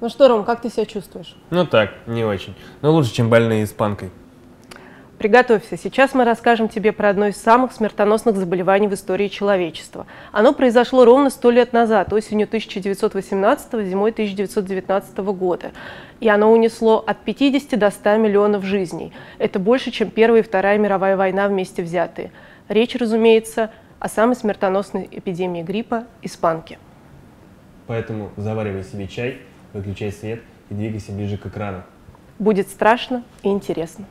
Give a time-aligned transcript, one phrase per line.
[0.00, 1.34] Ну что, Ром, как ты себя чувствуешь?
[1.50, 2.54] Ну так, не очень.
[2.82, 4.10] Но лучше, чем больные испанкой.
[5.18, 10.06] Приготовься, сейчас мы расскажем тебе про одно из самых смертоносных заболеваний в истории человечества.
[10.30, 15.70] Оно произошло ровно сто лет назад, осенью 1918 зимой 1919 года.
[16.20, 19.14] И оно унесло от 50 до 100 миллионов жизней.
[19.38, 22.30] Это больше, чем Первая и Вторая мировая война вместе взятые.
[22.68, 26.78] Речь, разумеется, о самой смертоносной эпидемии гриппа– испанке.
[27.86, 29.38] Поэтому заваривай себе чай,
[29.76, 30.40] выключай свет
[30.70, 31.82] и двигайся ближе к экрану.
[32.38, 34.06] Будет страшно и интересно.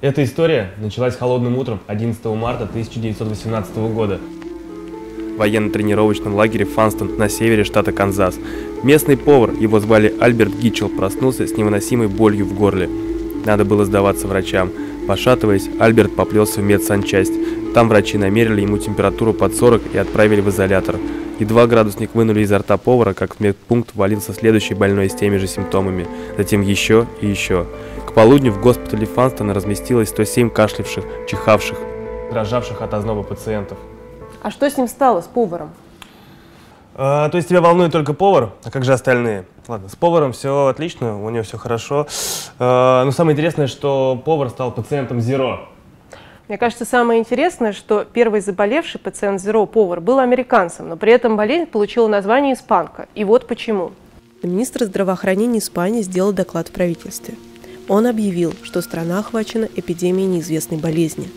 [0.00, 4.18] Эта история началась холодным утром 11 марта 1918 года
[5.34, 8.38] в военно-тренировочном лагере Фанстон на севере штата Канзас.
[8.82, 12.88] Местный повар, его звали Альберт Гитчелл, проснулся с невыносимой болью в горле.
[13.44, 14.70] Надо было сдаваться врачам.
[15.06, 17.34] Пошатываясь, Альберт поплелся в медсанчасть.
[17.74, 20.96] Там врачи намерили ему температуру под 40 и отправили в изолятор.
[21.40, 25.46] Едва градусник вынули изо рта повара, как в медпункт валился следующий больной с теми же
[25.46, 26.06] симптомами.
[26.36, 27.66] Затем еще и еще.
[28.06, 31.78] К полудню в госпитале Фанстона разместилось 107 кашлявших, чихавших,
[32.30, 33.78] дрожавших от озноба пациентов.
[34.42, 35.70] А что с ним стало, с поваром?
[36.94, 38.50] А, то есть тебя волнует только повар?
[38.64, 39.46] А как же остальные?
[39.66, 42.06] Ладно, с поваром все отлично, у него все хорошо.
[42.58, 45.60] А, но самое интересное, что повар стал пациентом Зеро.
[46.50, 51.36] Мне кажется, самое интересное, что первый заболевший пациент Зеро, повар, был американцем, но при этом
[51.36, 53.06] болезнь получила название испанка.
[53.14, 53.92] И вот почему.
[54.42, 57.34] Министр здравоохранения Испании сделал доклад в правительстве.
[57.86, 61.30] Он объявил, что страна охвачена эпидемией неизвестной болезни.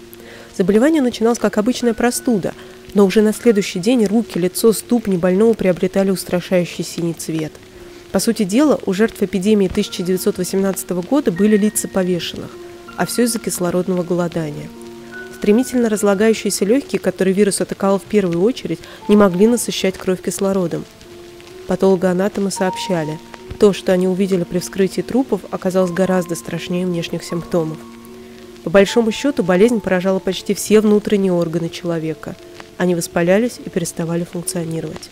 [0.58, 2.56] Заболевание начиналось как обычная простуда,
[2.96, 7.52] но уже на следующий день руки, лицо, ступни больного приобретали устрашающий синий цвет.
[8.12, 12.50] По сути дела, у жертв эпидемии 1918 года были лица повешенных,
[12.98, 14.70] а все из-за кислородного голодания.
[15.44, 20.86] Стремительно разлагающиеся легкие, которые вирус атаковал в первую очередь, не могли насыщать кровь кислородом.
[21.68, 23.20] Патологоанатомы сообщали–
[23.60, 27.78] то, что они увидели при вскрытии трупов, оказалось гораздо страшнее внешних симптомов.
[28.64, 32.38] По большому счету, болезнь поражала почти все внутренние органы человека.
[32.78, 35.10] Они воспалялись и переставали функционировать.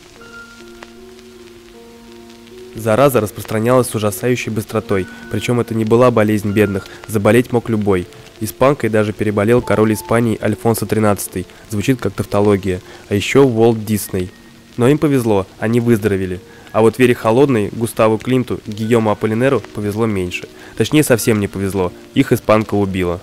[2.73, 8.07] Зараза распространялась с ужасающей быстротой, причем это не была болезнь бедных, заболеть мог любой.
[8.41, 14.31] Испанкой даже переболел король Испании Альфонсо XIII, звучит как тавтология, а еще Уолт Дисней.
[14.77, 16.41] Но им повезло, они выздоровели.
[16.71, 20.47] А вот Вере Холодной, Густаву Климту, Гийому Аполлинеру повезло меньше.
[20.75, 21.93] Точнее, совсем не повезло.
[22.15, 23.21] Их испанка убила.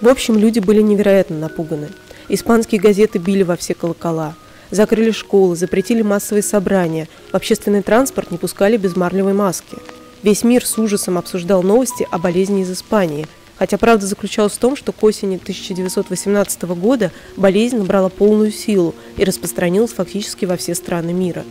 [0.00, 1.88] В общем, люди были невероятно напуганы.
[2.28, 4.34] Испанские газеты били во все колокола.
[4.70, 9.78] Закрыли школы, запретили массовые собрания, в общественный транспорт не пускали без марлевой маски.
[10.22, 13.26] Весь мир с ужасом обсуждал новости о болезни из Испании–
[13.60, 19.24] Хотя правда заключалась в том, что к осени 1918 года болезнь набрала полную силу и
[19.24, 21.44] распространилась фактически во все страны мира.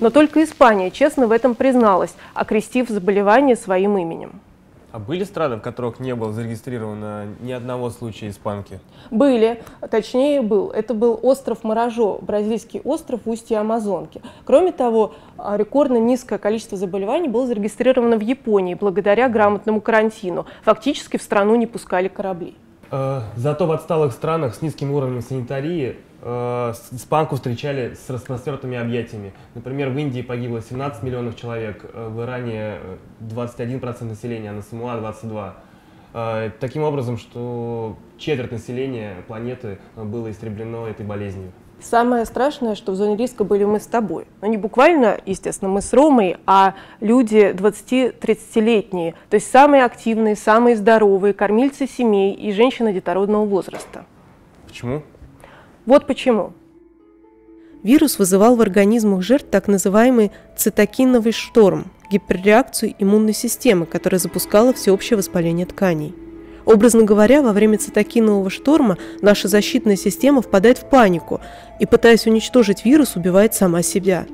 [0.00, 4.40] Но только Испания честно в этом призналась, окрестив заболевание своим именем.
[4.92, 8.78] А были страны, в которых не было зарегистрировано ни одного случая испанки?
[9.10, 10.70] Были, точнее был.
[10.70, 14.20] Это был остров Морожо, бразильский остров в устье Амазонки.
[14.44, 20.44] Кроме того, а, рекордно низкое количество заболеваний было зарегистрировано в Японии благодаря грамотному карантину.
[20.62, 22.54] Фактически в страну не пускали корабли.
[22.92, 29.32] Э, зато в отсталых странах с низким уровнем санитарии э, испанку встречали с распростертыми объятиями.
[29.54, 32.80] Например, в Индии погибло 17 миллионов человек, э, в Иране
[33.20, 35.52] 21% населения, а на Самуа 22%.
[36.60, 41.52] Таким образом, что четверть населения планеты было истреблено этой болезнью.
[41.82, 44.26] Самое страшное, что в зоне риска были мы с тобой.
[44.40, 50.76] Но не буквально, естественно, мы с Ромой, а люди 20-30-летние, то есть самые активные, самые
[50.76, 54.04] здоровые, кормильцы семей и женщины детородного возраста.
[54.66, 55.02] Почему?
[55.84, 56.52] Вот почему.
[57.82, 65.16] Вирус вызывал в организмах жертв так называемый цитокиновый шторм, гиперреакцию иммунной системы, которая запускала всеобщее
[65.16, 66.14] воспаление тканей.
[66.64, 71.40] Образно говоря, во время цитокинового шторма наша защитная система впадает в панику
[71.80, 74.26] и, пытаясь уничтожить вирус, убивает сама себя.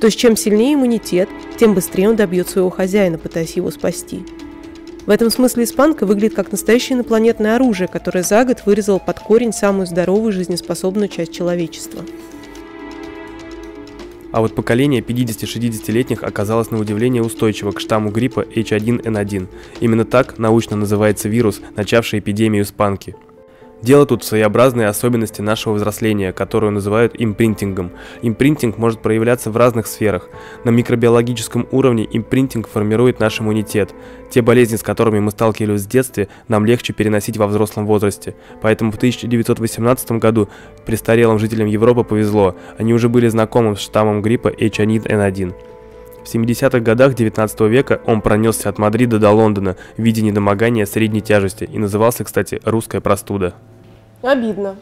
[0.00, 1.28] То есть чем сильнее иммунитет,
[1.58, 4.24] тем быстрее он добьет своего хозяина, пытаясь его спасти.
[5.06, 9.52] В этом смысле испанка выглядит как настоящее инопланетное оружие, которое за год вырезало под корень
[9.52, 12.04] самую здоровую жизнеспособную часть человечества.
[14.32, 19.48] А вот поколение 50-60-летних оказалось на удивление устойчиво к штамму гриппа H1N1.
[19.80, 23.16] Именно так научно называется вирус, начавший эпидемию спанки.
[23.82, 27.92] Дело тут в своеобразной особенности нашего взросления, которую называют импринтингом.
[28.20, 30.28] Импринтинг может проявляться в разных сферах.
[30.64, 33.94] На микробиологическом уровне импринтинг формирует наш иммунитет.
[34.30, 38.34] Те болезни, с которыми мы сталкивались в детстве, нам легче переносить во взрослом возрасте.
[38.60, 40.50] Поэтому в 1918 году
[40.84, 42.56] престарелым жителям Европы повезло.
[42.76, 45.54] Они уже были знакомы с штаммом гриппа H1N1.
[46.30, 51.20] В 70-х годах 19 века он пронесся от Мадрида до Лондона в виде недомогания средней
[51.20, 53.54] тяжести и назывался, кстати, «русская простуда».
[54.22, 54.76] Обидно.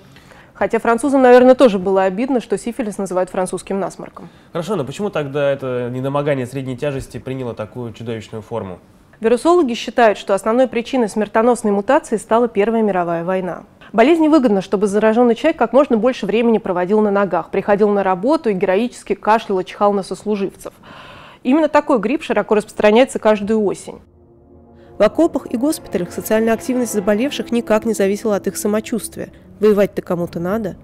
[0.52, 4.28] Хотя французам, наверное, тоже было обидно, что сифилис называют французским насморком.
[4.52, 8.78] Хорошо, но почему тогда это недомогание средней тяжести приняло такую чудовищную форму?
[9.20, 13.62] Вирусологи считают, что основной причиной смертоносной мутации стала Первая мировая война.
[13.94, 18.50] Болезнь выгодна, чтобы зараженный человек как можно больше времени проводил на ногах, приходил на работу
[18.50, 20.74] и героически кашлял и чихал на сослуживцев.
[21.42, 24.00] Именно такой грипп широко распространяется каждую осень.
[24.98, 29.30] В окопах и госпиталях социальная активность заболевших никак не зависела от их самочувствия.
[29.60, 30.76] Воевать-то кому-то надо.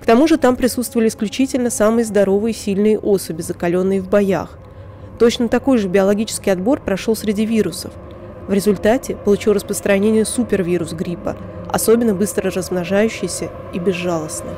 [0.00, 4.58] К тому же там присутствовали исключительно самые здоровые и сильные особи, закаленные в боях.
[5.18, 7.92] Точно такой же биологический отбор прошел среди вирусов.
[8.46, 11.36] В результате получил распространение супервирус гриппа,
[11.68, 14.54] особенно быстро размножающийся и безжалостный.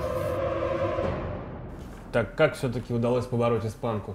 [2.13, 4.15] Так как все-таки удалось побороть испанку?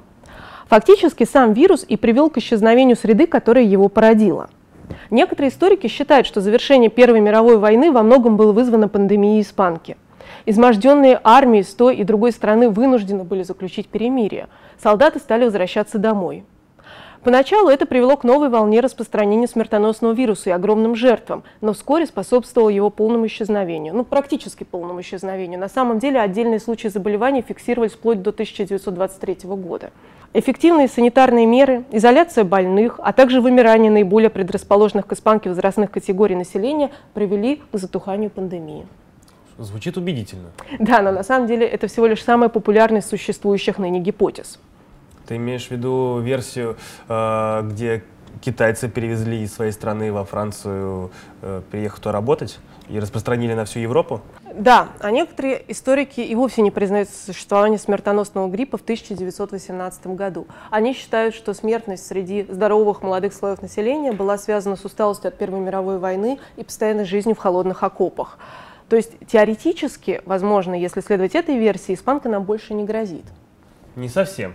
[0.68, 4.50] Фактически сам вирус и привел к исчезновению среды, которая его породила.
[5.12, 9.98] Некоторые историки считают, что завершение Первой мировой войны во многом было вызвано пандемией испанки.
[10.48, 14.48] Изможденные армии с той и другой стороны вынуждены были заключить перемирие.
[14.82, 16.44] Солдаты стали возвращаться домой.
[17.24, 22.70] Поначалу это привело к новой волне распространения смертоносного вируса и огромным жертвам, но вскоре способствовало
[22.70, 25.60] его полному исчезновению, ну практически полному исчезновению.
[25.60, 29.90] На самом деле отдельные случаи заболеваний фиксировались вплоть до 1923 года.
[30.38, 36.92] Эффективные санитарные меры, изоляция больных, а также вымирание наиболее предрасположенных к испанке возрастных категорий населения
[37.14, 38.86] привели к затуханию пандемии.
[39.58, 40.50] Звучит убедительно.
[40.78, 44.60] Да, но на самом деле это всего лишь самая популярная из существующих ныне гипотез.
[45.26, 46.76] Ты имеешь в виду версию,
[47.08, 48.04] э, где
[48.46, 51.12] китайцы перевезли из своей страны во Францию,
[51.42, 54.22] э, приехав туда работать и распространили на всю Европу?
[54.54, 60.46] Да, а некоторые историки и вовсе не признают существование смертоносного гриппа в 1918 году.
[60.70, 65.60] Они считают, что смертность среди здоровых молодых слоев населения была связана с усталостью от Первой
[65.60, 68.38] мировой войны и постоянной жизнью в холодных окопах.
[68.88, 73.26] То есть теоретически, возможно, если следовать этой версии, испанка нам больше не грозит.
[73.96, 74.54] Не совсем.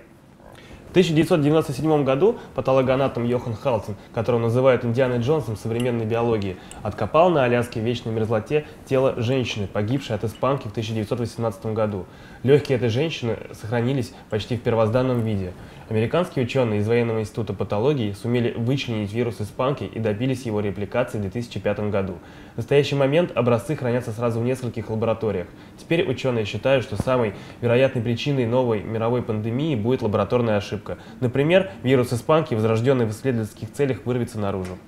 [0.90, 7.80] В 1997 году патологоанатом Йохан Халтин, которого называют Индианой Джонсом современной биологии, откопал на Аляске
[7.80, 12.06] в вечной мерзлоте тело женщины, погибшей от испанки в 1918 году.
[12.42, 15.52] Легкие этой женщины сохранились почти в первозданном виде.
[15.88, 21.22] Американские ученые из Военного института патологии сумели вычленить вирус испанки и добились его репликации в
[21.22, 22.14] 2005 году.
[22.54, 25.46] В настоящий момент образцы хранятся сразу в нескольких лабораториях.
[25.78, 30.98] Теперь ученые считают, что самой вероятной причиной новой мировой пандемии будет лабораторная ошибка.
[31.20, 34.78] Например, вирус испанки, возрожденный в исследовательских целях, вырвется наружу.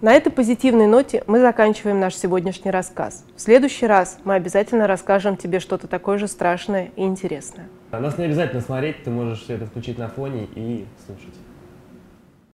[0.00, 3.24] На этой позитивной ноте мы заканчиваем наш сегодняшний рассказ.
[3.34, 7.66] В следующий раз мы обязательно расскажем тебе что-то такое же страшное и интересное.
[7.90, 11.34] А нас не обязательно смотреть, ты можешь все это включить на фоне и слушать.